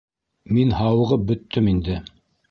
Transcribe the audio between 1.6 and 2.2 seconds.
инде.